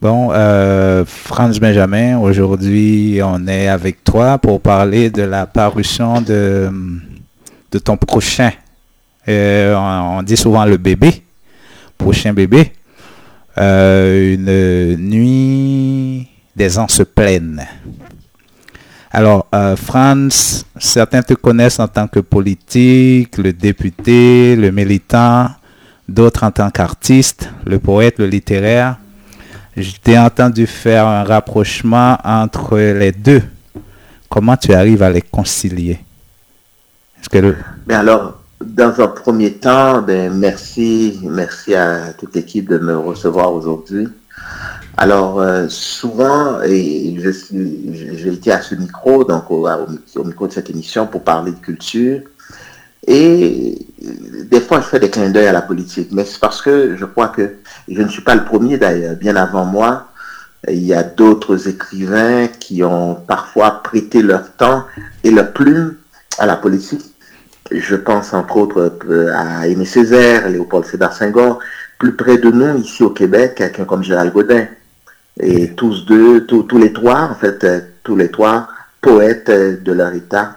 [0.00, 6.70] Bon, euh, Franz Benjamin, aujourd'hui, on est avec toi pour parler de la parution de,
[7.82, 8.52] ton prochain.
[9.26, 11.24] Euh, on, dit souvent le bébé,
[11.96, 12.70] prochain bébé.
[13.58, 17.66] Euh, une nuit des ans se plaignent.
[19.10, 25.50] Alors, Franz, certains te connaissent en tant que politique, le député, le militant,
[26.08, 28.96] d'autres en tant qu'artiste, le poète, le littéraire.
[29.80, 33.42] Je t'ai entendu faire un rapprochement entre les deux.
[34.28, 36.00] Comment tu arrives à les concilier?
[37.30, 37.54] Que
[37.86, 43.52] ben alors, dans un premier temps, ben merci, merci à toute l'équipe de me recevoir
[43.52, 44.08] aujourd'hui.
[44.96, 49.68] Alors, euh, souvent, et je j'ai été à ce micro, donc au,
[50.24, 52.22] micro de cette émission pour parler de culture.
[53.10, 53.86] Et
[54.50, 57.06] des fois, je fais des clins d'œil à la politique, mais c'est parce que je
[57.06, 57.54] crois que
[57.88, 59.16] je ne suis pas le premier d'ailleurs.
[59.16, 60.08] Bien avant moi,
[60.68, 64.84] il y a d'autres écrivains qui ont parfois prêté leur temps
[65.24, 65.94] et leur plume
[66.38, 67.00] à la politique.
[67.70, 71.60] Je pense entre autres euh, à Aimé Césaire, Léopold Sédar Senghor,
[71.98, 74.66] plus près de nous, ici au Québec, quelqu'un comme Gérald Godin.
[75.40, 78.68] Et tous deux, tous, tous les trois, en fait, euh, tous les trois,
[79.00, 80.56] poètes euh, de leur état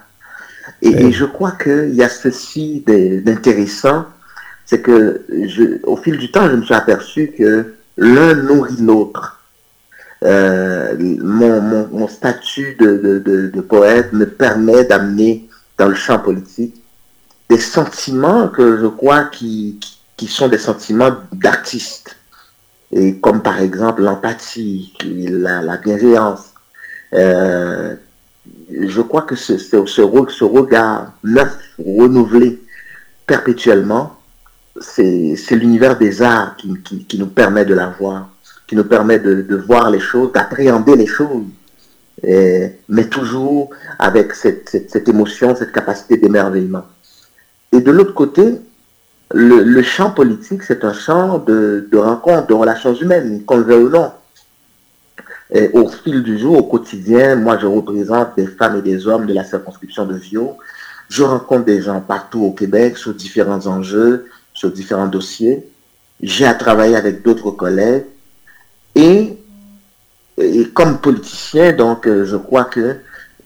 [0.82, 4.06] et, je crois qu'il y a ceci d'intéressant,
[4.66, 5.22] c'est que
[5.84, 9.38] au fil du temps, je me suis aperçu que l'un nourrit l'autre.
[10.24, 16.76] Euh, mon, statut de, poète me permet d'amener dans le champ politique
[17.50, 19.80] des sentiments que je crois qui,
[20.28, 22.16] sont des sentiments d'artiste.
[22.92, 26.54] Et comme par exemple l'empathie, la, la bienveillance,
[27.14, 27.96] euh,
[28.72, 32.61] je crois que ce, regard neuf, renouvelé
[33.25, 34.17] perpétuellement,
[34.80, 38.30] c'est l'univers des arts qui, nous permet de la voir,
[38.67, 41.44] qui nous permet de, voir les choses, d'appréhender les choses,
[42.23, 43.69] mais toujours
[44.00, 46.85] avec cette, émotion, cette capacité d'émerveillement.
[47.73, 48.59] Et de l'autre côté,
[49.34, 53.84] le, champ politique, c'est un champ de, de rencontres, de relations humaines, qu'on le veuille
[53.84, 54.12] ou non.
[55.73, 59.34] Au fil du jour, au quotidien, moi, je représente des femmes et des hommes de
[59.34, 60.57] la circonscription de Vio.
[61.09, 65.67] Je rencontre des gens partout au Québec sur différents enjeux, sur différents dossiers.
[66.22, 68.06] J'ai à travailler avec d'autres collègues.
[68.95, 69.38] Et,
[70.38, 72.97] et, comme politicien, donc, euh, je crois que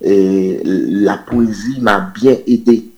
[0.02, 2.92] la poésie m'a bien aidé.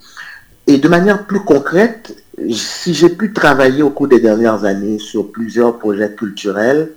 [0.65, 2.13] Et de manière plus concrète,
[2.51, 6.91] si j'ai pu travailler au cours des dernières années sur plusieurs projets culturels,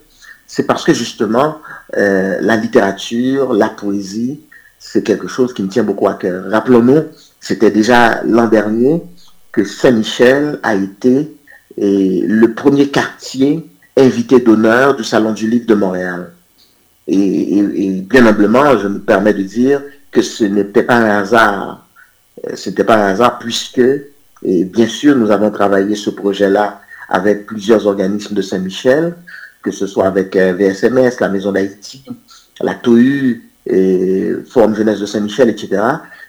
[0.46, 1.58] c'est parce que justement,
[1.96, 4.40] euh, la littérature, la poésie,
[4.78, 6.50] c'est quelque chose qui me tient beaucoup à cœur.
[6.50, 7.04] Rappelons-nous,
[7.40, 9.02] c'était déjà l'an dernier
[9.52, 11.34] que Saint-Michel a été
[11.76, 16.32] le premier quartier invité d'honneur du Salon du Livre de Montréal.
[17.06, 17.62] Et,
[18.08, 21.86] bien humblement, je me permets de dire que ce n'était pas un hasard.
[22.46, 23.82] Euh, ce n'était pas un hasard puisque,
[24.42, 29.16] bien sûr, nous avons travaillé ce projet-là avec plusieurs organismes de Saint-Michel,
[29.62, 32.04] que ce soit avec euh, VSMS, la Maison d'Haïti,
[32.60, 33.40] la TOU,
[34.48, 35.80] Forum Jeunesse de Saint-Michel, etc.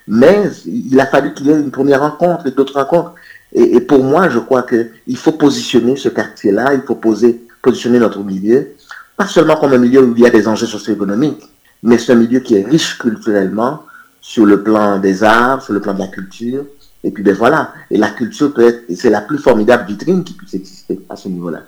[0.07, 3.13] Mais il a fallu qu'il y ait une première rencontre et d'autres rencontres.
[3.53, 8.23] Et, pour moi, je crois qu'il faut positionner ce quartier-là, il faut poser, positionner notre
[8.23, 8.69] milieu,
[9.17, 11.43] pas seulement comme un milieu où il y a des enjeux socio-économiques,
[11.83, 13.83] mais c'est un milieu qui est riche culturellement,
[14.21, 16.63] sur le plan des arts, sur le plan de la culture.
[17.03, 20.33] Et puis ben voilà, et la culture peut être, c'est la plus formidable vitrine qui
[20.33, 21.63] puisse exister à ce niveau-là.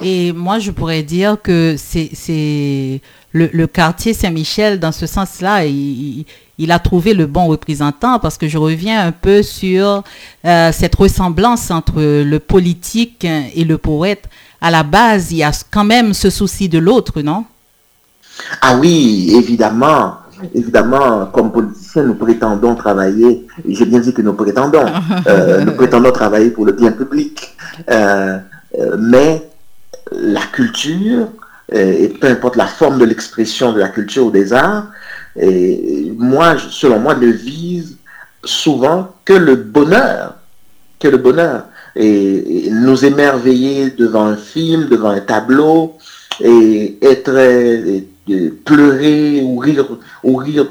[0.00, 3.00] Et moi, je pourrais dire que c'est
[3.32, 6.24] le, quartier Saint-Michel, dans ce sens-là, il,
[6.70, 10.02] a trouvé le bon représentant parce que je reviens un peu sur
[10.44, 14.24] euh, cette ressemblance entre le politique et le poète.
[14.60, 17.44] À la base, il y a quand même ce souci de l'autre, non?
[18.60, 20.14] Ah oui, évidemment.
[20.54, 24.84] Évidemment, comme politiciens, nous prétendons travailler, j'ai bien dit que nous prétendons,
[25.26, 27.54] euh, nous prétendons travailler pour le bien public.
[27.90, 28.38] Euh,
[28.98, 29.48] mais
[30.12, 31.28] la culture,
[31.72, 34.88] euh, et peu importe la forme de l'expression de la culture ou des arts,
[35.36, 37.96] et moi, selon moi, ne vise
[38.44, 40.36] souvent que le bonheur,
[41.00, 41.64] que le bonheur.
[41.96, 45.96] Et, nous émerveiller devant un film, devant un tableau,
[46.40, 47.32] et être
[48.64, 49.86] pleurer ou rire,
[50.22, 50.66] ou rire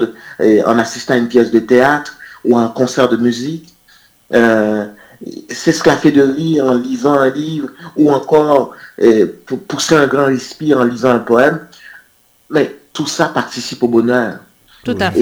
[0.66, 3.74] en assistant à une pièce de théâtre ou à un concert de musique.
[4.34, 4.86] Euh,
[5.50, 8.72] c'est ce qu'a fait de rire en lisant un livre ou encore
[9.02, 11.60] euh, pour pousser un grand respire en lisant un poème.
[12.50, 14.36] Mais tout ça participe au bonheur.
[14.84, 15.22] Tout à fait.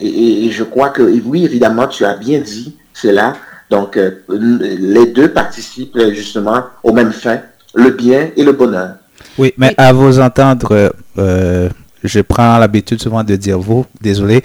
[0.00, 3.34] Et, je crois que, oui, évidemment, tu as bien dit cela.
[3.70, 7.40] Donc, euh, les deux participent justement au même fin,
[7.74, 8.94] le bien et le bonheur.
[9.36, 11.68] Oui, mais à vous entendre, euh,
[12.04, 14.42] je prends l'habitude souvent de dire vous, désolé,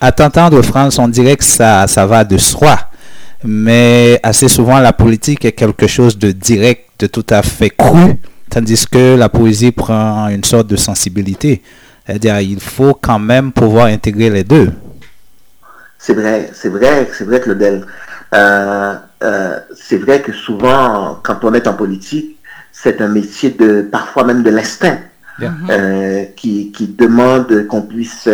[0.00, 2.76] à t'entendre, France, on dirait que ça, ça va de soi.
[3.44, 8.14] Mais assez souvent, la politique est quelque chose de direct, de tout à fait cru,
[8.50, 11.62] tandis que la poésie prend une sorte de sensibilité.
[12.06, 14.70] C'est-à-dire, il faut quand même pouvoir intégrer les deux.
[15.98, 17.84] C'est vrai, c'est vrai, c'est vrai, Claudel.
[18.34, 22.38] Euh, euh, c'est vrai que souvent, quand on est en politique,
[22.72, 24.98] c'est un métier de, parfois même de l'instinct,
[25.42, 28.28] euh, qui, qui, demande qu'on puisse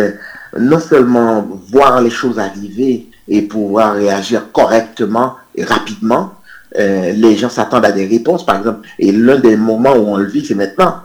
[0.57, 6.33] non seulement voir les choses arriver et pouvoir réagir correctement et rapidement.
[6.75, 8.87] les gens s'attendent à des réponses, par exemple.
[8.99, 10.95] Et l'un des moments où on le vit, c'est maintenant,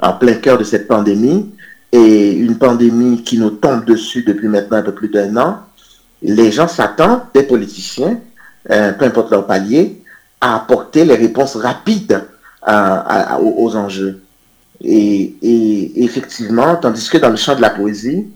[0.00, 1.50] en plein cœur de cette pandémie,
[1.92, 5.66] et une pandémie qui nous tombe dessus depuis maintenant un peu plus d'un an
[6.22, 8.18] les gens s'attendent des politiciens,
[8.70, 10.02] euh, peu importe leur palier,
[10.40, 12.22] à apporter les réponses rapides
[13.40, 14.22] aux, enjeux.
[14.82, 15.36] Et,
[15.96, 18.35] effectivement, tandis que dans le champ de la poésie, euh,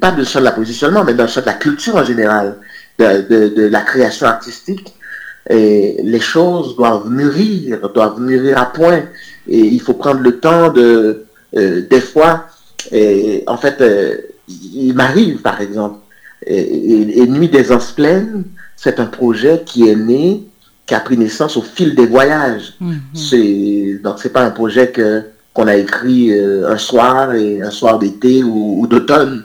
[0.00, 1.96] pas dans le champ de la poésie seulement, mais dans le champ de la culture
[1.96, 2.56] en général,
[2.98, 4.94] de, la création artistique,
[5.50, 9.02] les choses doivent mûrir, doivent mûrir à point.
[9.48, 11.24] Et il faut prendre le temps de,
[11.56, 12.46] euh, des fois,
[12.92, 13.82] et, en fait,
[14.48, 15.98] il m'arrive, par exemple,
[16.46, 18.44] et, Nuit des Anses Pleines,
[18.76, 20.44] c'est un projet qui est né,
[20.86, 22.74] qui a pris naissance au fil des voyages.
[22.80, 23.00] Mhm.
[23.14, 25.24] C'est Donc, c'est pas un projet que
[25.58, 29.42] qu'on a écrit euh, un soir, et un soir d'été ou, d'automne.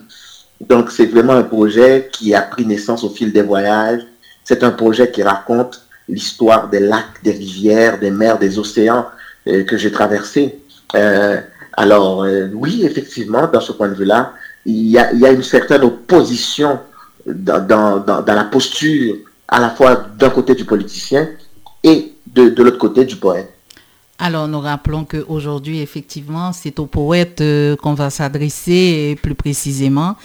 [0.61, 4.03] Donc, c'est vraiment un projet qui a pris naissance au fil des voyages.
[4.43, 9.07] C'est un projet qui raconte l'histoire des lacs, des rivières, des mers, des océans
[9.47, 10.59] euh, que j'ai traversés.
[10.93, 11.41] Euh,
[11.75, 14.33] alors, oui, effectivement, dans ce point de vue-là,
[14.67, 16.77] il y, a, une certaine opposition
[17.25, 19.15] dans, la posture
[19.47, 21.27] à la fois d'un côté du politicien
[21.83, 23.52] et de l'autre côté du poète.
[24.25, 30.15] Alors, nous rappelons qu'aujourd'hui, effectivement, c'est au poète euh, qu'on va s'adresser plus précisément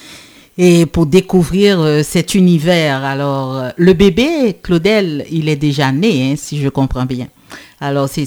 [0.57, 3.05] et pour découvrir euh, cet univers.
[3.05, 7.27] Alors, euh, le bébé, Claudel, il est déjà né, hein, si je comprends bien.
[7.81, 8.25] Alors, c'est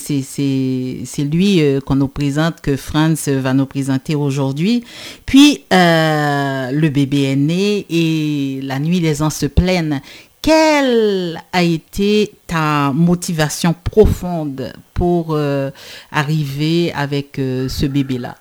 [1.20, 4.84] lui qu'on nous présente, que Franz va nous présenter aujourd'hui.
[5.26, 10.02] Puis, le bébé est né et la nuit, les ans se plaignent.
[10.42, 15.70] Quelle a été ta motivation profonde pour euh,
[16.12, 18.36] arriver avec ce bébé-là?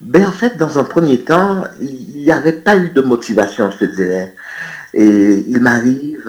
[0.00, 3.86] Ben, En fait, dans un premier temps, il n'y avait pas eu de motivation, je
[3.86, 4.34] te dirais.
[4.94, 6.24] Et il m'arrive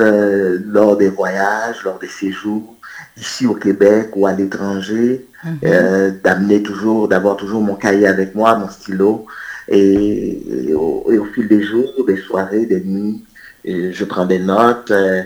[0.65, 2.77] lors des voyages, lors des séjours,
[3.19, 5.59] ici au Québec ou à l'étranger, mhm.
[5.65, 9.25] euh, d'amener toujours, d'avoir toujours mon cahier avec moi, mon stylo,
[9.67, 13.23] et, au, fil des jours, des soirées, des nuits,
[13.67, 15.23] je prends des notes euh,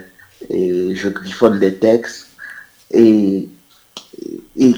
[0.49, 2.27] et je griffonne des textes.
[2.91, 3.47] Et,
[4.57, 4.75] et,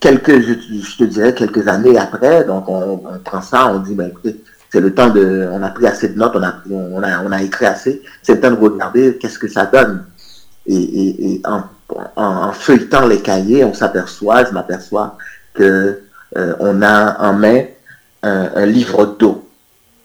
[0.00, 4.10] quelques, je, te dirais, quelques années après, donc on, prend ça, on dit, ben
[4.70, 7.30] c'est le temps de, on a pris assez de notes, on a, on a, on
[7.30, 10.04] a écrit assez, c'est le temps de regarder qu'est-ce que ça donne.
[10.66, 11.62] Et, et en
[12.16, 15.16] en, feuilletant les cahiers, on s'aperçoit, je m'aperçois
[15.54, 16.00] que
[16.36, 17.64] euh, on a en main
[18.22, 19.48] un, livre d'eau,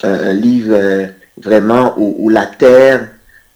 [0.04, 3.10] un, livre euh, vraiment où, la terre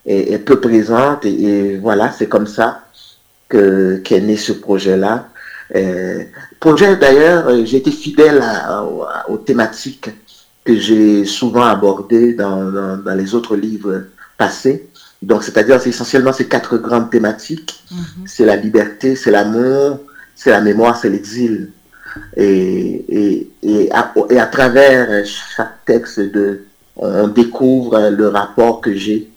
[0.06, 2.86] est, peu présente et, voilà, c'est comme ça
[3.50, 5.28] que qu'est né ce projet-là.
[5.76, 6.24] Euh,
[6.60, 8.44] projet d'ailleurs, j'ai été fidèle
[9.28, 10.10] aux thématiques
[10.64, 14.04] que j'ai souvent abordées dans, dans les autres livres
[14.38, 14.88] passés.
[15.22, 17.84] Donc, c'est-à-dire, c'est essentiellement ces quatre grandes thématiques.
[17.92, 18.26] Mhm.
[18.26, 20.00] C'est la liberté, c'est l'amour,
[20.36, 21.72] c'est la mémoire, c'est l'exil.
[22.36, 26.62] Et, et, et, à, et, à, travers chaque texte, de,
[27.02, 29.30] on découvre le rapport que j'ai.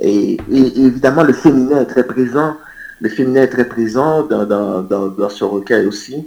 [0.00, 2.56] Et, évidemment, le féminin est très présent.
[3.00, 6.26] Le féminin est très présent dans, dans, dans, ce recueil aussi,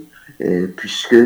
[0.76, 1.16] puisque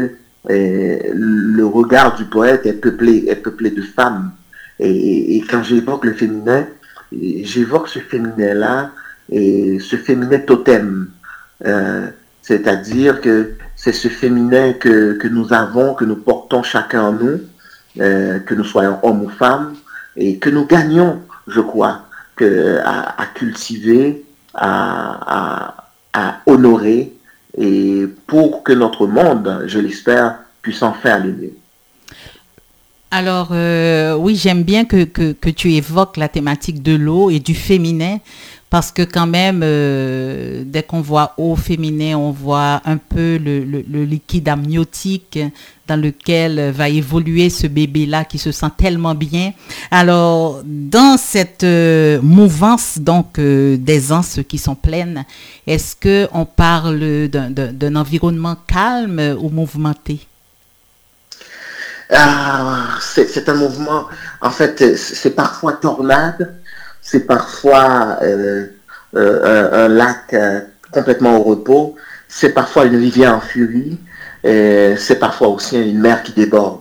[0.48, 4.32] le regard du poète est peuplé, est peuplé de femmes.
[4.80, 6.66] Et, quand j'évoque le féminin,
[7.12, 8.92] j'évoque ce féminin-là
[9.30, 11.08] et ce féminin totem.
[11.66, 12.06] Euh,
[12.42, 17.40] c'est-à-dire que c'est ce féminin que, que, nous avons, que nous portons chacun en nous,
[18.00, 19.74] euh, que nous soyons hommes ou femmes,
[20.16, 22.02] et que nous gagnons, je crois,
[22.40, 25.74] à, cultiver, à,
[26.46, 27.14] honorer,
[27.56, 31.52] et pour que notre monde, je l'espère, puisse enfin aller mieux.
[33.10, 33.52] Alors,
[34.20, 35.04] oui, j'aime bien que,
[35.50, 38.18] tu évoques la thématique de l'eau et du féminin
[38.70, 44.04] parce que quand même, euh, dès qu'on voit eau féminin, on voit un peu le,
[44.04, 45.38] liquide amniotique
[45.86, 49.52] dans lequel va évoluer ce bébé-là qui se sent tellement bien.
[49.90, 55.24] Alors, dans cette euh, mouvance donc euh, d'aisance qui sont pleines,
[55.66, 60.20] est-ce que on parle d'un environnement calme ou mouvementé?
[62.10, 64.06] Ah, c'est un mouvement,
[64.40, 66.54] en fait, c'est parfois tornade,
[67.02, 68.66] c'est parfois euh,
[69.14, 70.60] euh, un, lac euh,
[70.90, 71.96] complètement au repos,
[72.26, 73.98] c'est parfois une rivière en furie,
[74.42, 76.80] c'est parfois aussi une mer qui déborde.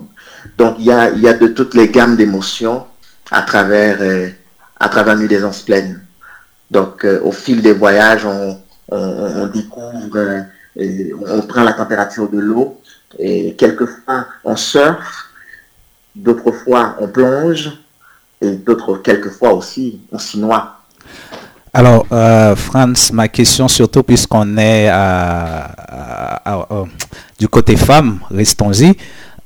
[0.58, 2.86] Donc il y a, de toutes les gammes d'émotions
[3.32, 4.00] à travers,
[4.80, 6.02] à travers Nuit des Anses Pleines.
[6.72, 10.46] Donc au fil des voyages, on, découvre,
[10.78, 12.82] on prend la température de l'eau,
[13.20, 15.30] et quelquefois on surfe,
[16.16, 17.72] d'autres fois on plonge,
[18.42, 20.74] et d'autres, quelquefois aussi, on s'y noie.
[21.74, 24.90] Alors, euh, Franz, ma question surtout puisqu'on est
[27.40, 28.96] du côté femme, restons-y.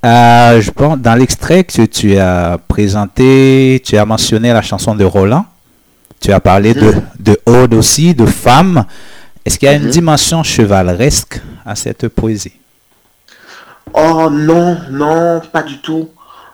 [0.03, 5.03] Euh, je pense, dans l'extrait que tu as présenté, tu as mentionné la chanson de
[5.03, 5.45] Roland.
[6.19, 7.01] Tu as parlé de, mhm.
[7.19, 8.85] de Aude aussi, de femme.
[9.45, 9.91] Est-ce qu'il y a une mhm.
[9.91, 12.53] dimension chevaleresque à cette poésie?
[13.93, 16.09] Oh non, non, pas du tout.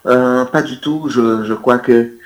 [0.06, 1.08] Euh, pas du tout.
[1.10, 2.18] Je, je crois que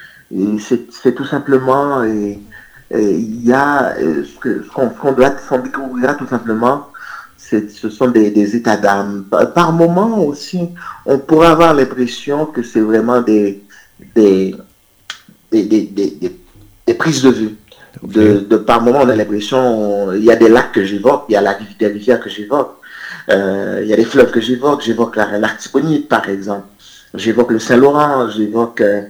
[0.59, 6.87] c'est tout simplement, il y a ce qu'on doit s'en découvrir tout simplement,
[7.37, 9.25] ce sont des, états d'âme.
[9.53, 10.69] Par, moment aussi,
[11.05, 13.63] on pourrait avoir l'impression que c'est vraiment des
[14.15, 14.55] des,
[15.51, 17.55] des, prises de vue.
[18.03, 21.35] De, par moment, on a l'impression, il y a des lacs que j'évoque, il y
[21.35, 22.80] a la, des rivières que j'évoque, euh,
[23.29, 26.67] il y a des fleuves que j'évoque, j'évoque l'Artibonite par exemple,
[27.13, 29.01] j'évoque le Saint-Laurent, j'évoque euh,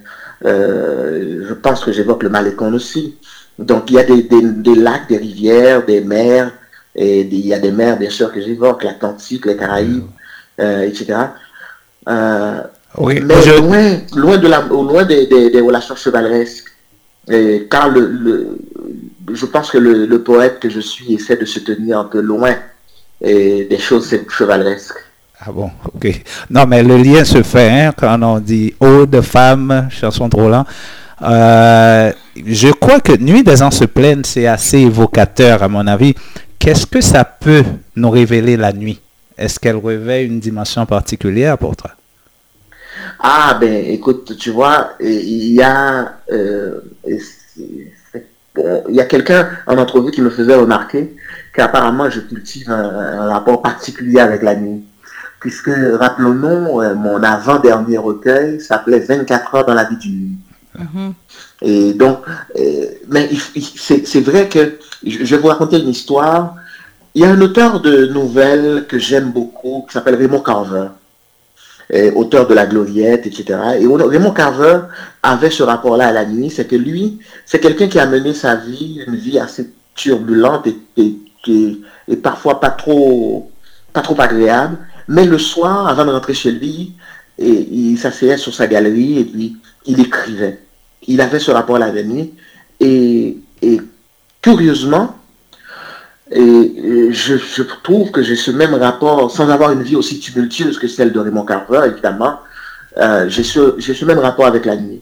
[0.45, 3.17] euh, je pense que j'évoque le Malécon aussi.
[3.59, 6.51] Donc il y a des, lacs, des rivières, des mers,
[6.95, 10.07] et il y a des mers bien sûr que j'évoque, l'Atlantique, les Caraïbes,
[10.59, 11.13] euh, etc.
[12.09, 12.61] Euh,
[12.99, 16.69] mais loin, loin, de la, loin des, relations chevaleresques.
[17.69, 18.57] car le,
[19.31, 22.55] je pense que le, poète que je suis essaie de se tenir un peu loin
[23.21, 24.97] des choses chevaleresques.
[25.43, 26.21] Ah bon, ok.
[26.49, 30.35] Non, mais le lien se fait hein, quand on dit eau de femme, chanson de
[30.35, 30.65] Roland.
[31.23, 32.11] Euh,
[32.45, 36.13] je crois que Nuit des ans se plaignent, c'est assez évocateur à mon avis.
[36.59, 37.63] Qu'est-ce que ça peut
[37.95, 38.99] nous révéler la nuit?
[39.37, 41.91] Est-ce qu'elle révèle une dimension particulière pour toi?
[43.19, 46.81] Ah ben écoute, tu vois, il y a, euh,
[48.57, 51.15] il y a quelqu'un en entrevue qui me faisait remarquer
[51.53, 54.83] qu'apparemment je cultive un rapport particulier avec la nuit
[55.41, 60.37] puisque, rappelons-nous, euh, mon avant-dernier recueil s'appelait 24 heures dans la vie d'une nuit.
[60.77, 61.13] Mm-hmm.
[61.63, 62.19] Et donc,
[62.57, 63.29] euh, mais
[63.75, 66.55] c'est vrai que, je vais vous raconter une histoire.
[67.15, 70.87] Il y a un auteur de nouvelles que j'aime beaucoup, qui s'appelle Raymond Carver,
[72.15, 73.59] auteur de La Gloriette, etc.
[73.79, 74.81] Et Raymond Carver
[75.23, 78.55] avait ce rapport-là à la nuit, c'est que lui, c'est quelqu'un qui a mené sa
[78.55, 80.67] vie, une vie assez turbulente
[80.97, 81.17] et,
[82.07, 83.51] et parfois pas trop,
[83.93, 86.93] pas trop agréable, mais le soir, avant de rentrer chez lui,
[87.37, 90.59] et, il s'asseyait sur sa galerie et puis il écrivait.
[91.07, 92.33] Il avait ce rapport à la nuit.
[92.79, 93.37] Et,
[94.41, 95.15] curieusement,
[96.31, 100.87] et, je, trouve que j'ai ce même rapport, sans avoir une vie aussi tumultueuse que
[100.87, 102.39] celle de Raymond Carver, évidemment,
[102.97, 105.01] euh, j'ai ce, même rapport avec la nuit.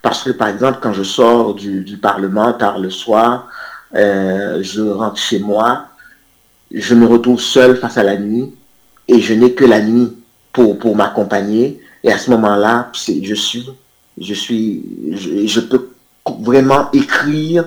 [0.00, 3.48] Parce que, par exemple, quand je sors du, Parlement tard le soir,
[3.94, 5.86] euh, je rentre chez moi,
[6.72, 8.54] je me retrouve seul face à la nuit,
[9.06, 10.10] et je n'ai que la nuit
[10.52, 11.80] pour, m'accompagner.
[12.02, 13.70] Et à ce moment-là, je suis,
[14.18, 15.90] je, peux
[16.40, 17.66] vraiment écrire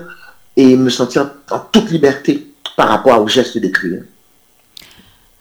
[0.56, 4.02] et me sentir en toute liberté par rapport au geste d'écrire.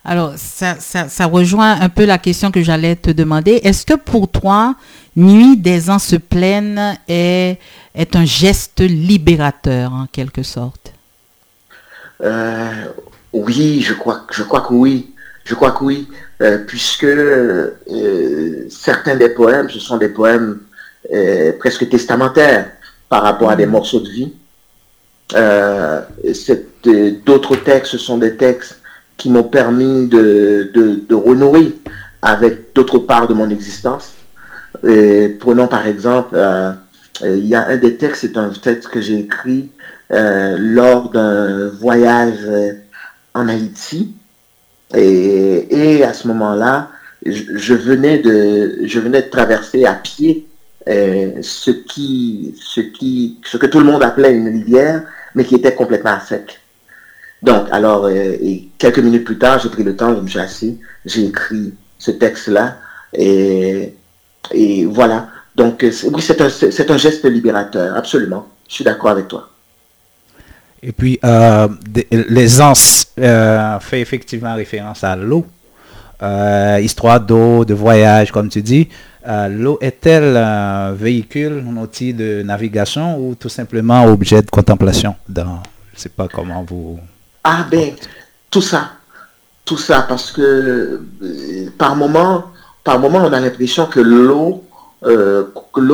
[0.06, 3.62] Alors, ça, ça, rejoint un peu la question que j'allais te demander.
[3.63, 4.75] Est-ce que pour toi,
[5.15, 7.58] Nuit des ans se plaignent est,
[7.96, 10.92] est un geste libérateur en quelque sorte?
[12.22, 12.70] Euh,
[13.32, 15.10] Oui, je crois, je crois que oui.
[15.46, 16.08] Je crois que oui,
[16.42, 17.72] euh, puisque euh,
[18.70, 20.60] certains des poèmes, ce sont des poèmes
[21.60, 22.72] presque testamentaires
[23.10, 23.72] par rapport à des mm.
[23.72, 24.34] morceaux de vie.
[27.25, 28.80] D'autres textes, sont des textes
[29.18, 31.75] qui m'ont permis de, de, renouer
[32.22, 34.13] avec d'autres parts de mon existence.
[34.82, 36.38] prenons par exemple,
[37.24, 39.70] il y a un des textes, c'est un texte que j'ai écrit
[40.10, 42.40] lors d'un voyage
[43.34, 44.13] en Haïti.
[44.96, 46.90] Et, à ce moment-là,
[47.25, 50.48] je, venais de, je venais de traverser à pied
[50.88, 55.04] ce, qui, ce, qui, ce que tout le monde appelait une rivière,
[55.36, 56.60] mais qui était complètement à sec.
[57.42, 60.80] Donc, alors, et quelques minutes plus tard, j'ai pris le temps, je me suis assis,
[61.06, 62.78] j'ai écrit ce texte-là,
[63.13, 63.94] et,
[64.52, 65.28] et voilà.
[65.56, 68.48] Donc, oui, c'est un, un geste libérateur, absolument.
[68.68, 69.50] Je suis d'accord avec toi.
[70.82, 71.70] Et puis, euh,
[72.12, 75.46] l'aisance euh, fait effectivement référence à l'eau.
[76.22, 78.90] Euh, histoire d'eau, de voyage, comme tu dis.
[79.25, 85.15] Euh, l'eau est-elle un véhicule, un outil de navigation ou tout simplement objet de contemplation?
[85.30, 85.62] Dans,
[85.92, 87.00] Je ne sais pas comment vous...
[87.44, 87.92] Ah ben,
[88.51, 88.92] tout ça.
[89.65, 91.01] Tout ça, parce que
[91.77, 92.46] par moment,
[92.84, 94.63] par moment, on a l'impression que l'eau,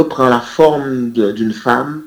[0.10, 2.02] prend la forme d'une femme,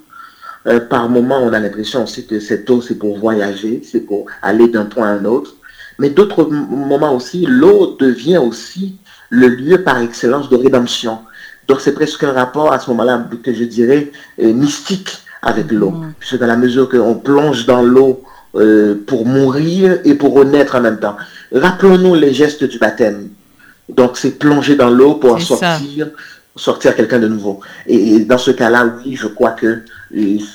[0.66, 4.26] euh, par moment, on a l'impression aussi que cette eau, c'est pour voyager, c'est pour
[4.42, 5.54] aller d'un point à un autre.
[5.98, 8.96] Mais d'autres moments aussi, l'eau devient aussi
[9.32, 11.18] le lieu par excellence de rédemption.
[11.66, 15.08] Donc c'est presque un rapport à ce moment-là que je dirais euh, mystique
[15.40, 15.90] avec l'eau.
[15.90, 16.12] Mm.
[16.18, 18.22] Puisque dans la mesure qu'on plonge dans l'eau
[18.54, 21.16] euh, pour mourir et pour renaître en même temps.
[21.50, 23.30] Rappelons-nous les gestes du baptême.
[23.88, 26.10] Donc c'est plonger dans l'eau pour en sortir,
[26.54, 27.60] sortir quelqu'un de nouveau.
[27.86, 29.80] Et, dans ce cas-là, oui, je crois que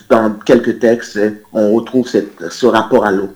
[0.07, 1.19] dans quelques textes,
[1.51, 3.33] on retrouve ce rapport à l'eau.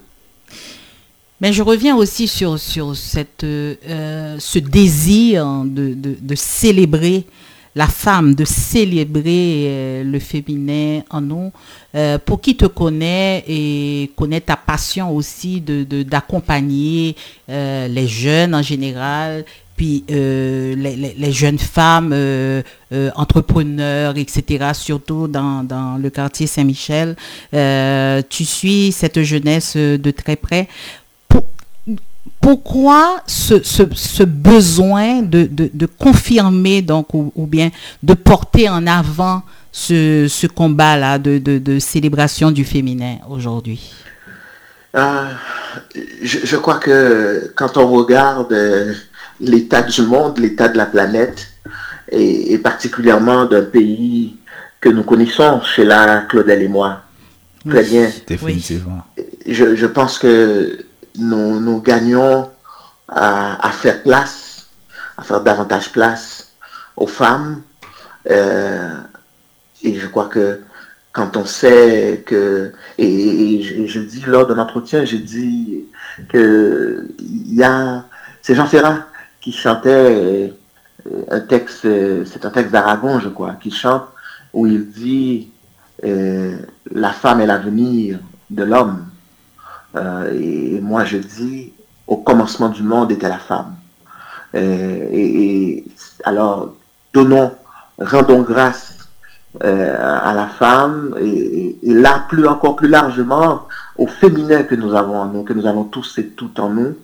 [1.42, 7.26] Mais je reviens aussi sur, sur cette, euh, ce désir de, de, célébrer
[7.74, 11.52] la femme, de célébrer euh, le féminin en nous.
[11.96, 17.16] Euh, pour qui te connaît et connaît ta passion aussi de d'accompagner
[17.48, 19.44] les jeunes en général
[19.82, 22.62] puis euh, les, jeunes femmes euh,
[22.94, 27.16] euh, entrepreneurs, etc., surtout dans, le quartier Saint-Michel.
[28.30, 30.68] tu suis cette jeunesse de très près.
[32.42, 37.70] Pourquoi ce, besoin de, confirmer donc ou, bien
[38.02, 43.94] de porter en avant ce, combat-là de, célébration du féminin aujourd'hui?
[44.94, 48.54] Je, crois que quand on regarde
[49.40, 51.48] l'état du monde, l'état de la planète,
[52.12, 54.36] et, particulièrement d'un pays
[54.80, 57.04] que nous connaissons, chez la Claudel et moi.
[57.70, 58.10] Très bien.
[58.28, 59.04] Définitivement.
[59.48, 60.86] Je, pense que
[61.18, 62.50] nous, gagnons
[63.08, 64.68] à, faire place,
[65.18, 66.54] à faire davantage place
[66.96, 67.62] aux femmes.
[68.30, 68.98] Euh,
[69.84, 70.62] et je crois que
[71.12, 75.86] quand on sait que, et, je, dis lors de l'entretien, je dis
[76.30, 78.06] que il y a,
[78.42, 79.08] c'est Jean Ferrat
[79.42, 80.48] qui chantait euh,
[81.30, 84.08] un texte, c'est un texte d'Aragon, je crois, qui chante
[84.54, 85.52] où il dit
[86.04, 86.58] euh,
[86.92, 88.20] la femme est l'avenir
[88.50, 89.06] de l'homme.
[89.96, 91.74] Et moi je dis
[92.08, 93.76] au commencement du monde était la femme.
[94.54, 95.84] Et,
[96.24, 96.74] alors
[97.14, 97.52] donnons,
[98.00, 98.98] rendons grâce
[99.60, 105.26] à la femme et, là plus encore plus largement au féminin que nous avons en
[105.26, 106.96] nous, que nous avons tous et toutes en nous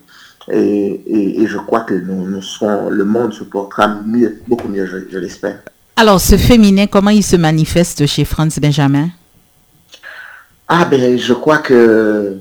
[0.50, 5.60] et, je crois que nous, le monde se portera mieux, beaucoup mieux, je, l'espère.
[5.96, 9.08] Alors, ce féminin, comment il se manifeste chez Franz Benjamin?
[10.68, 12.38] Ah ben, je crois que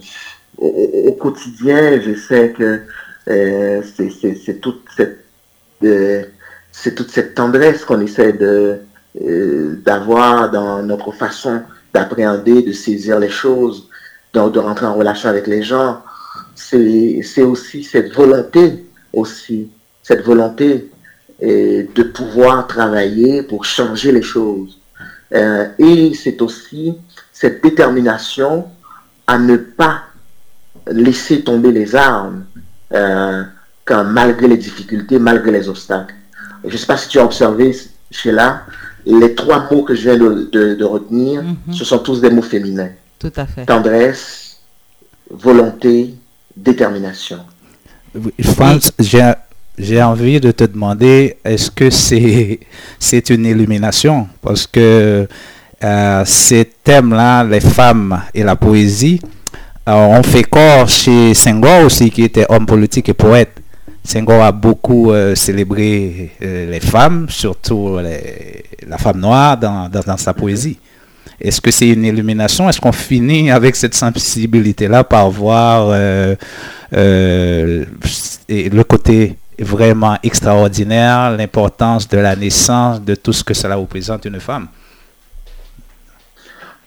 [0.58, 2.82] au, quotidien, je sais que
[3.30, 5.26] euh, c'est toute cette
[5.84, 6.24] euh,
[6.72, 8.80] c'est toute cette tendresse qu'on essaie de
[9.22, 11.62] euh, d'avoir dans notre façon
[11.94, 13.90] d'appréhender, de saisir les choses,
[14.34, 16.02] de rentrer en relation avec les gens
[16.56, 19.70] c'est aussi cette volonté, aussi,
[20.04, 20.90] cette volonté
[21.40, 24.80] de pouvoir travailler pour changer les choses.
[25.32, 26.96] Et c'est aussi
[27.32, 28.66] cette détermination
[29.28, 30.07] à ne pas
[30.92, 32.46] laisser tomber les armes
[32.94, 33.44] euh,
[33.86, 36.16] quand, malgré les difficultés, malgré les obstacles.
[36.64, 37.76] Je ne sais pas si tu as observé,
[38.12, 38.64] Sheila,
[39.06, 41.74] les trois mots que je viens de, retenir, mm-hmm.
[41.74, 42.92] ce sont tous des mots féminins.
[43.20, 43.66] Tout à fait.
[43.66, 44.58] Tendresse,
[45.30, 46.14] volonté,
[46.56, 47.40] détermination.
[48.42, 48.92] France,
[49.78, 52.60] j'ai envie de te demander, est-ce que c'est
[53.00, 54.28] c'est une illumination?
[54.42, 55.28] Parce que
[55.84, 59.22] euh, ces thèmes-là, les femmes et la poésie,
[59.88, 63.62] euh, ont fait corps chez Senghor aussi, qui était homme politique et poète.
[64.04, 68.00] Senghor a beaucoup euh, célébré les femmes, surtout
[68.88, 70.78] la femme noire dans, sa poésie.
[71.40, 72.68] Est-ce que c'est une illumination?
[72.68, 76.36] Est-ce qu'on finit avec cette sensibilité-là par voir euh,
[76.94, 77.86] euh,
[78.50, 84.40] le côté vraiment extraordinaire, l'importance de la naissance, de tout ce que cela représente une
[84.40, 84.68] femme?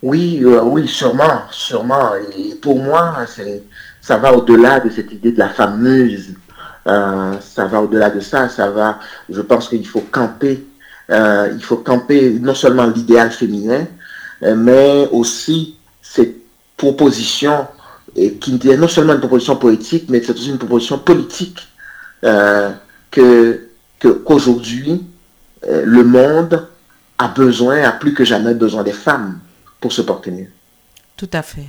[0.03, 2.13] Oui, euh, oui, sûrement, sûrement.
[2.37, 3.17] Et pour moi,
[4.01, 6.31] ça va au-delà de cette idée de la fameuse.
[6.87, 8.49] ça va au-delà de ça.
[8.49, 8.99] Ça va.
[9.29, 10.65] Je pense qu'il faut camper.
[11.11, 13.87] il faut camper non seulement l'idéal féminin,
[14.43, 16.37] mais aussi cette
[16.77, 17.67] proposition
[18.15, 21.69] qui est non seulement une proposition poétique, mais c'est aussi une proposition politique
[23.11, 23.67] que
[24.01, 25.05] qu'aujourd'hui
[25.69, 26.67] le monde
[27.19, 29.39] a besoin, a plus que jamais besoin des femmes
[29.81, 30.49] pour se porter.
[31.17, 31.67] Tout à fait.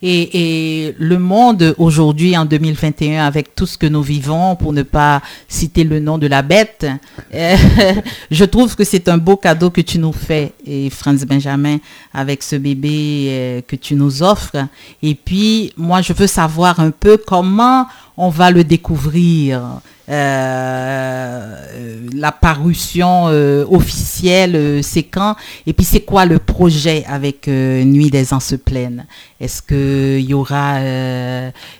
[0.00, 5.20] Et, le monde aujourd'hui, en 2021, avec tout ce que nous vivons, pour ne pas
[5.48, 6.86] citer le nom de la bête,
[8.30, 11.78] je trouve que c'est un beau cadeau que tu nous fais, et Franz Benjamin,
[12.14, 14.68] avec ce bébé euh, que tu nous offres.
[15.02, 17.86] Et puis, moi, je veux savoir un peu comment
[18.18, 19.80] on va le découvrir.
[20.10, 21.54] Euh,
[22.14, 25.36] la parution euh, officielle, euh, c'est quand?
[25.66, 29.04] Et puis c'est quoi le projet avec Nuit des Ans se plaine
[29.38, 30.78] Est-ce qu'il y aura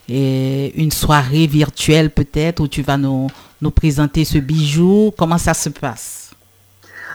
[0.08, 3.28] une soirée virtuelle peut-être où tu vas nous,
[3.62, 5.12] nous présenter ce bijou?
[5.16, 6.30] Comment ça se passe?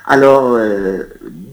[0.08, 0.58] Alors,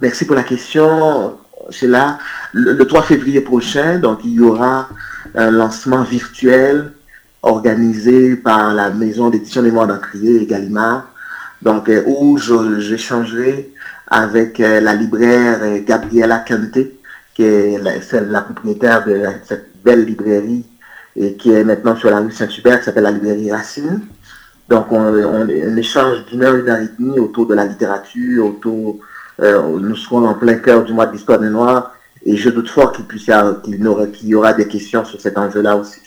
[0.00, 1.34] merci pour la question.
[1.70, 2.18] C'est là,
[2.52, 4.88] le, le 3 février prochain, donc il y aura
[5.36, 6.92] un lancement virtuel
[7.42, 11.10] organisé par la maison d'édition des Morts crier et Gallimard,
[11.62, 13.72] donc, euh, où j'échangerai
[14.06, 16.78] avec euh, la libraire euh, Gabriela Kante,
[17.34, 20.64] qui est la, propriétaire de cette belle librairie
[21.16, 24.00] et qui est maintenant sur la rue Saint-Hubert, qui s'appelle la librairie Racine.
[24.68, 29.00] Donc, on, échange d'une heure, une heure et demie autour de la littérature, autour,
[29.40, 31.92] nous serons en plein cœur du mois de l'histoire des Noirs,
[32.24, 33.28] et je doute fort qu'il puisse
[33.64, 36.00] qu'il y aura des questions sur cet enjeu-là aussi.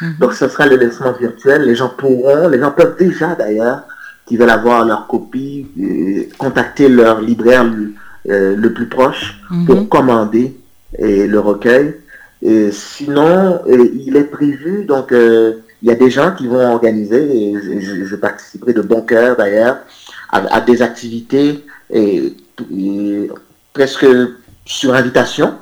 [0.00, 0.14] Mhm.
[0.18, 1.62] Donc ce sera le lancement virtuel.
[1.62, 3.82] Les gens pourront, les gens peuvent déjà d'ailleurs,
[4.26, 7.92] qui veulent avoir leur copie, euh, contacter leur libraire le,
[8.30, 9.66] euh, plus proche mhm.
[9.66, 10.56] pour commander
[10.98, 11.96] le recueil.
[12.42, 17.22] Et sinon, euh, il est prévu, donc il y a des gens qui vont organiser,
[17.22, 19.78] et je, participerai de bon cœur d'ailleurs,
[20.30, 22.36] à, des activités et,
[23.72, 24.06] presque
[24.64, 25.54] sur invitation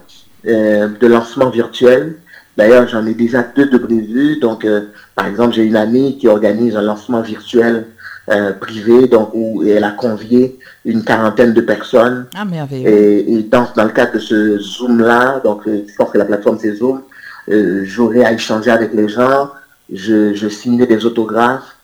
[0.44, 2.16] de lancement virtuel
[2.59, 4.40] D'ailleurs, j'en ai déjà deux de prévus.
[4.40, 7.87] Donc, euh, par exemple, j'ai une amie qui organise un lancement virtuel
[8.31, 12.27] euh, privé, donc où elle a convié une quarantaine de personnes.
[12.37, 12.88] Ah, merveilleux.
[12.88, 16.59] Et, dans, dans, le cadre de ce Zoom-là, donc euh, je pense que la plateforme
[16.61, 17.03] c'est Zoom,
[17.47, 19.51] j'aurai à échanger avec les gens,
[19.90, 21.77] je, je signerai des autographes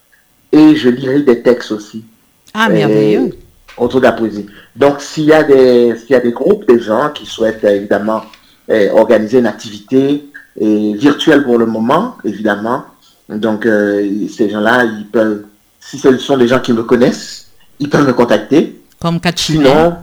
[0.51, 2.05] et je lirai des textes aussi.
[2.53, 3.31] Ah, merveilleux.
[3.79, 4.47] autour de la poésie.
[4.75, 8.23] Donc, s'il y, a des, s'il y a des groupes de gens qui souhaitent évidemment
[8.69, 10.25] organiser une activité,
[10.59, 12.85] et virtuel pour le moment, évidemment.
[13.29, 15.45] Donc, euh, ces gens-là, ils peuvent,
[15.81, 18.81] si ce sont des gens qui me connaissent, ils peuvent me contacter.
[19.01, 19.57] Comme Kachime.
[19.57, 19.97] Sinon,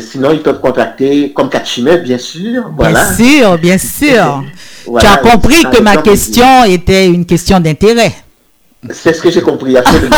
[0.00, 2.68] sinon, ils peuvent contacter comme Kachime, bien sûr.
[2.70, 4.44] Bien sûr, bien sûr.
[4.98, 8.12] tu as compris que ma question était une question d'intérêt.
[8.90, 10.16] C'est ce que j'ai compris, absolument.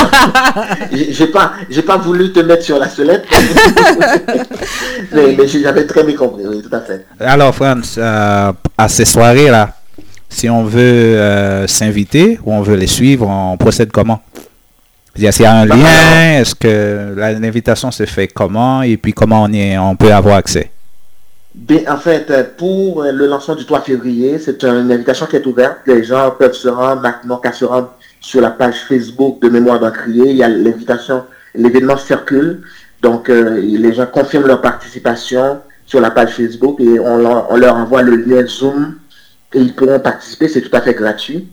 [0.92, 3.24] j'ai pas, j'ai pas voulu te mettre sur la sellette,
[5.12, 7.06] mais, j'avais très bien compris, oui, tout à fait.
[7.20, 9.74] Alors, France, euh, à ces soirées-là,
[10.28, 14.22] si on veut euh, s'inviter ou on veut les suivre, on procède comment?
[15.16, 16.40] Est-ce qu'il y a un bah, lien?
[16.40, 18.82] Est-ce que l'invitation se fait comment?
[18.82, 20.70] Et puis comment on, y, on peut avoir accès?
[21.88, 25.78] En fait, pour le lancement du 3 février, c'est une invitation qui est ouverte.
[25.86, 27.90] Les gens peuvent se rendre maintenant qu'à se rendre
[28.20, 30.30] sur la page Facebook de Mémoire d'Encrier.
[30.30, 32.62] Il y a l'invitation, l'événement circule.
[33.02, 38.02] Donc, euh, les gens confirment leur participation sur la page Facebook et on leur, envoie
[38.02, 38.96] le lien Zoom
[39.54, 40.48] et ils pourront participer.
[40.48, 41.48] C'est tout à fait gratuit.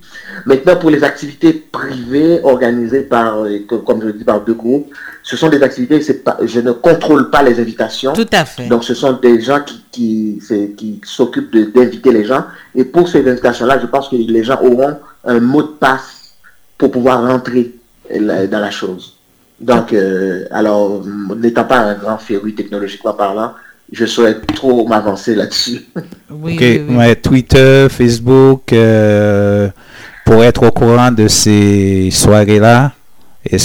[0.45, 4.91] Maintenant, pour les activités privées organisées par, euh, comme je le dis, par deux groupes,
[5.23, 8.11] ce sont des activités, pas, je ne contrôle pas les invitations.
[8.13, 8.67] Tout à fait.
[8.67, 10.41] Donc, ce sont des gens qui, qui,
[10.75, 12.43] qui s'occupent d'inviter les gens.
[12.73, 16.14] Et pour ces invitations-là, je pense que les gens auront un mot de passe
[16.77, 17.73] pour pouvoir rentrer
[18.09, 19.15] dans la chose.
[19.59, 21.03] Donc, euh, alors,
[21.37, 23.53] n'étant pas un grand féru technologiquement parlant,
[23.91, 25.81] je souhaite trop m'avancer là-dessus.
[26.29, 26.59] Oui,
[26.89, 29.69] ok, Twitter, Facebook, euh,
[30.25, 32.91] pour être au courant de ces soirées-là.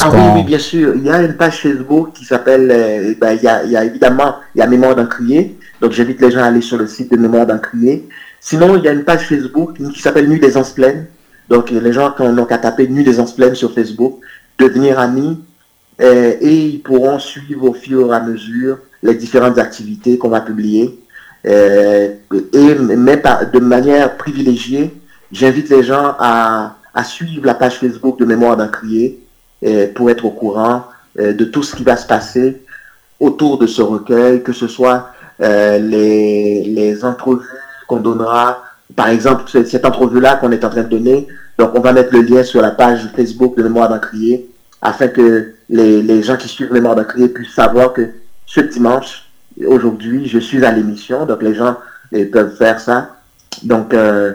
[0.00, 0.92] Ah oui, oui, bien sûr.
[0.94, 3.76] Il y a une page Facebook qui s'appelle, euh, ben, il, y a, il, y
[3.76, 5.58] a, évidemment, il y a Mémoire d'Encrier.
[5.80, 8.06] Donc, j'invite les gens à aller sur le site de Mémoire d'Encrier.
[8.40, 11.06] Sinon, il y a une page Facebook qui s'appelle Nuit des Anses Pleines.
[11.50, 14.20] Donc les gens qui ont qu'à taper Nuit des Anses Pleines sur Facebook,
[14.58, 15.38] devenir amis,
[16.00, 20.40] euh, et ils pourront suivre au fur et à mesure les différentes activités qu'on va
[20.40, 20.98] publier.
[21.46, 22.14] Euh,
[22.52, 23.20] et mais
[23.52, 24.94] de manière privilégiée,
[25.32, 29.20] j'invite les gens à, suivre la page Facebook de Mémoire d'un crier
[29.64, 30.84] euh, pour être au courant
[31.18, 32.62] de tout ce qui va se passer
[33.18, 35.10] autour de ce recueil, que ce soit
[35.40, 37.44] les, les entrevues
[37.88, 38.62] qu'on donnera.
[38.96, 41.26] Par exemple, cette entrevue-là qu'on est en train de donner,
[41.58, 43.92] Donc, on va mettre le lien sur la page Facebook de Mémoire
[44.82, 48.08] afin que les, gens qui suivent Mémoire d'un crier puissent savoir que
[48.46, 49.26] ce dimanche,
[49.66, 51.26] aujourd'hui, je suis à l'émission.
[51.26, 51.76] Donc, les gens
[52.32, 53.16] peuvent faire ça.
[53.62, 54.34] Donc, euh,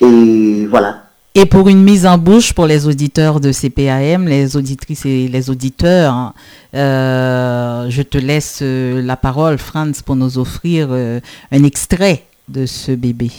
[0.00, 1.02] et voilà.
[1.34, 5.50] Et pour une mise en bouche pour les auditeurs de CPAM, les auditrices et les
[5.50, 6.34] auditeurs, hein,
[6.74, 12.92] euh, je te laisse euh, la parole, Franz, pour nous offrir un extrait de ce
[12.92, 13.30] bébé.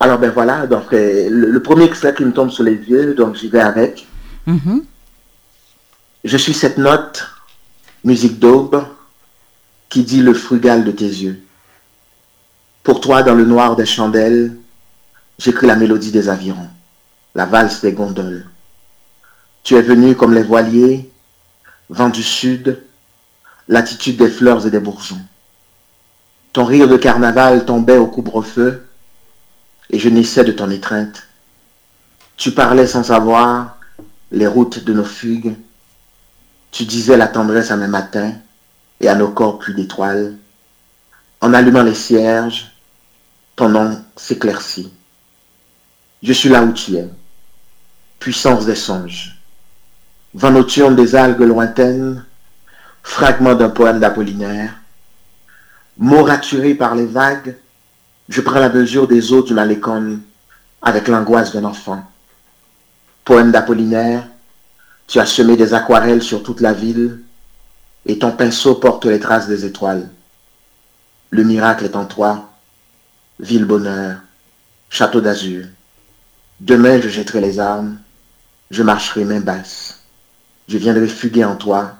[0.00, 3.48] Alors ben voilà, donc le, premier extrait qui me tombe sur les yeux, donc j'y
[3.48, 4.06] vais avec.
[4.46, 4.82] Mm-hmm.
[6.24, 7.26] Je suis cette note,
[8.04, 8.84] musique d'aube,
[9.88, 11.42] qui dit le frugal de tes yeux.
[12.82, 14.56] Pour toi, dans le noir des chandelles,
[15.38, 16.68] j'écris la mélodie des avirons,
[17.34, 18.46] la valse des gondoles.
[19.62, 21.10] Tu es venu comme les voiliers,
[21.90, 22.82] vent du sud,
[23.66, 25.20] l'attitude des fleurs et des bourgeons.
[26.58, 28.84] Ton rire de carnaval tombait au couvre-feu,
[29.90, 31.28] et je naissais de ton étreinte.
[32.36, 33.78] Tu parlais sans savoir
[34.32, 35.54] les routes de nos fugues.
[36.72, 38.32] Tu disais la tendresse à mes matins
[38.98, 40.36] et à nos corps plus d'étoiles.
[41.40, 42.72] En allumant les cierges,
[43.54, 44.92] ton nom s'éclaircit.
[46.24, 47.08] Je suis là où tu es,
[48.18, 49.38] puissance des songes.
[50.34, 52.24] Vent nocturne des algues lointaines,
[53.04, 54.74] fragment d'un poème d'Apollinaire.
[55.98, 57.56] Mots raturés par les vagues,
[58.28, 60.20] je prends la mesure des eaux du malécon
[60.80, 62.04] avec l'angoisse d'un enfant.
[63.24, 64.28] Poème d'Apollinaire,
[65.08, 67.20] tu as semé des aquarelles sur toute la ville
[68.06, 70.08] et ton pinceau porte les traces des étoiles.
[71.30, 72.48] Le miracle est en toi,
[73.40, 74.20] ville bonheur,
[74.90, 75.66] château d'azur.
[76.60, 77.98] Demain je jetterai les armes,
[78.70, 80.04] je marcherai main basse.
[80.68, 81.96] Je viendrai fuguer en toi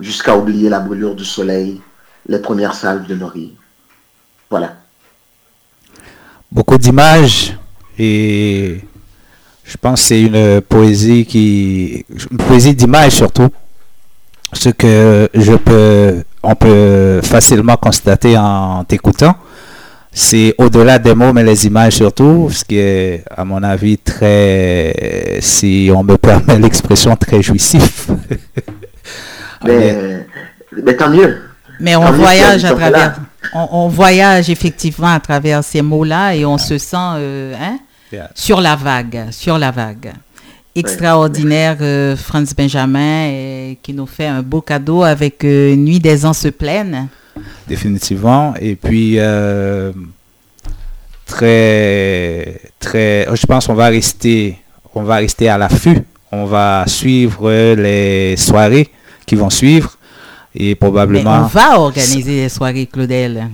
[0.00, 1.82] jusqu'à oublier la brûlure du soleil,
[2.28, 3.50] les premières salves de nos rires.
[4.50, 4.76] Voilà.
[6.50, 7.56] Beaucoup d'images
[7.98, 8.80] et
[9.64, 13.48] je pense que c'est une poésie qui une poésie d'images surtout.
[14.52, 19.34] Ce que je peux on peut facilement constater en t'écoutant
[20.10, 25.38] c'est au-delà des mots mais les images surtout ce qui est à mon avis très
[25.40, 28.08] si on me permet l'expression très jouissif.
[29.64, 30.24] Mais,
[30.82, 31.47] mais tant mieux
[31.80, 33.20] mais on voyage à travers
[33.52, 37.78] on, voyage effectivement à travers ces mots-là et on se sent euh, hein,
[38.34, 40.12] sur la vague, sur la vague.
[40.74, 46.32] Extraordinaire, euh, Franz Benjamin, qui nous fait un beau cadeau avec euh, Nuit des ans
[46.32, 47.08] se pleine.
[47.66, 48.54] Définitivement.
[48.60, 49.18] Et puis,
[51.26, 54.58] très, très, je pense qu'on va rester,
[54.94, 56.02] on va rester à l'affût.
[56.30, 58.88] On va suivre les soirées
[59.26, 59.97] qui vont suivre
[60.60, 61.44] et probablement...
[61.44, 63.46] on va organiser des soirées, Claudel.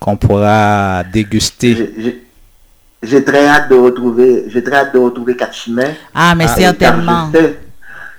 [0.00, 2.20] Qu'on pourra déguster.
[3.02, 5.94] J'ai très hâte de retrouver, j'ai très hâte de retrouver Katchimé.
[6.14, 7.30] Ah, mais ah, certainement.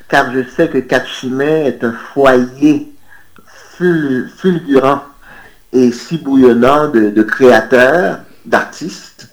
[0.07, 2.91] Car je, sais, que Katchimé est un foyer
[3.77, 5.01] fulgurant
[5.71, 9.29] et si bouillonnant de, créateurs, d'artistes.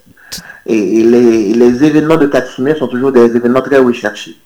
[0.64, 4.36] Et, les, les, événements de Katchimé sont toujours des événements très recherchés.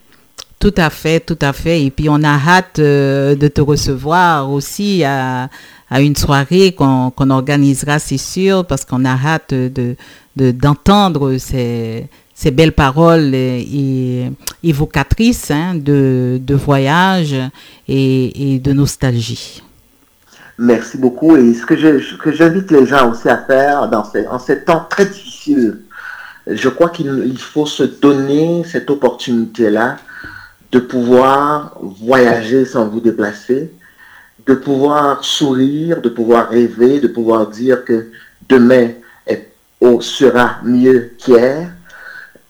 [0.65, 1.83] Tout à fait, tout à fait.
[1.85, 5.51] Et puis on a hâte euh, de te recevoir aussi à,
[5.91, 9.95] une soirée qu'on organisera, c'est sûr, parce qu'on a hâte de
[10.37, 13.35] d'entendre ces, ces, belles paroles
[14.63, 17.37] évocatrices hein, de, de, voyage
[17.87, 19.63] et, de nostalgie.
[20.59, 21.37] Merci beaucoup.
[21.37, 25.81] Et ce que j'invite les gens aussi à faire dans en ces temps très difficiles,
[26.47, 29.99] je crois qu'il faut se donner cette opportunité-là
[30.75, 33.73] de pouvoir voyager sans vous déplacer,
[34.45, 38.11] de pouvoir sourire, de pouvoir rêver, de pouvoir dire que
[38.49, 38.89] demain
[39.25, 39.53] est,
[40.01, 41.71] sera mieux qu'hier.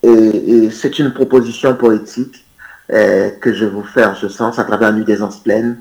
[0.03, 2.47] Et, c'est une proposition poétique
[2.91, 5.77] euh, que je vous fais en ce sens à travers Nuit des Anses Pleines.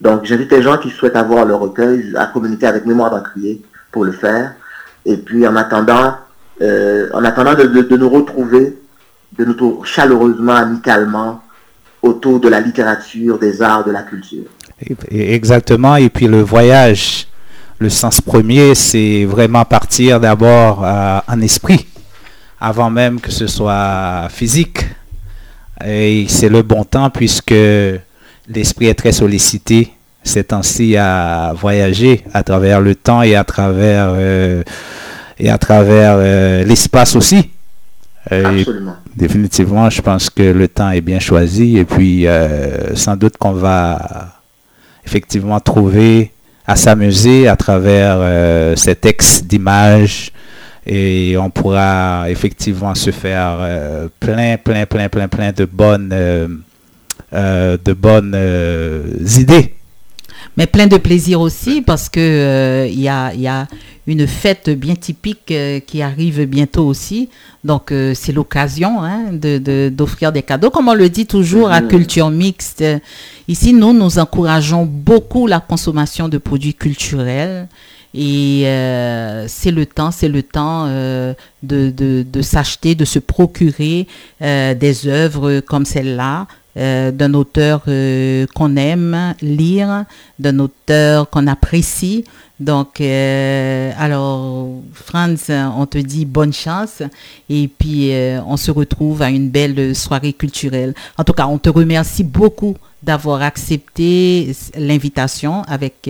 [0.00, 3.62] Donc j'invite les gens qui souhaitent avoir le recueil à communiquer avec Mémoire d'un crier
[3.90, 4.54] pour le faire.
[5.04, 6.14] Et puis en attendant,
[6.62, 8.78] euh, en attendant de, de, nous retrouver,
[9.36, 11.42] de nous chaleureusement, amicalement,
[12.02, 14.44] autour de la littérature, des arts, de la culture.
[15.10, 15.96] Exactement.
[15.96, 17.26] Et puis le voyage,
[17.78, 21.86] le sens premier, c'est vraiment partir d'abord euh, en esprit,
[22.60, 24.84] avant même que ce soit physique.
[25.84, 27.54] Et c'est le bon temps puisque
[28.48, 34.12] l'esprit est très sollicité ces temps-ci à voyager à travers le temps et à travers,
[34.14, 34.62] euh,
[35.38, 37.50] et à travers euh, l'espace aussi.
[38.30, 38.96] Absolument.
[39.20, 43.52] Définitivement, je pense que le temps est bien choisi et puis euh, sans doute qu'on
[43.52, 44.40] va
[45.04, 46.32] effectivement trouver
[46.66, 50.32] à s'amuser à travers euh, ces textes d'images
[50.86, 53.58] et on pourra effectivement se faire
[54.18, 56.08] plein, plein, plein, plein, plein de bonnes,
[57.30, 58.36] de bonnes
[59.38, 59.74] idées
[60.56, 63.66] mais plein de plaisir aussi parce que euh, il y, a, y, a,
[64.06, 67.28] une fête bien typique euh, qui arrive bientôt aussi.
[67.62, 70.70] Donc euh, c'est l'occasion hein, d'offrir de, des cadeaux.
[70.70, 71.80] Comme on le dit toujours à.
[71.80, 72.84] Culture Mixte,
[73.48, 77.68] ici nous, nous encourageons beaucoup la consommation de produits culturels.
[78.12, 78.64] Et
[79.46, 84.08] c'est le temps, c'est le temps de, de, de s'acheter, de se procurer
[84.40, 90.04] des œuvres comme celle-là, euh, d'un auteur euh, qu'on aime lire,
[90.38, 92.24] d'un auteur qu'on apprécie.
[92.60, 97.02] Donc, euh, alors, Franz, on te dit bonne chance
[97.48, 98.12] et puis
[98.46, 100.94] on se retrouve à une belle soirée culturelle.
[101.18, 106.08] En tout cas, on te remercie beaucoup d'avoir accepté l'invitation avec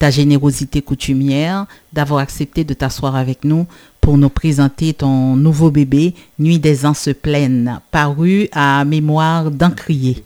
[0.00, 3.66] ta générosité coutumière, d'avoir accepté de t'asseoir avec nous
[4.04, 10.22] pour nous présenter ton nouveau bébé, Nuit des ans se plaine, paru à mémoire d'Encrier.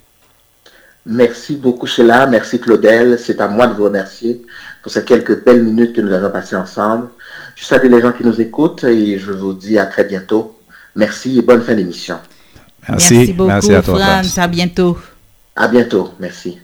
[1.07, 4.43] Merci beaucoup Sheila, merci Claudel, c'est à moi de vous remercier
[4.83, 7.07] pour ces quelques belles minutes que nous avons passées ensemble.
[7.55, 10.59] Je salue les gens qui nous écoutent et je vous dis à très bientôt.
[10.97, 12.19] Merci et bonne fin d'émission.
[12.89, 14.99] Merci, beaucoup merci à toi, À bientôt.
[15.55, 16.59] À bientôt, merci.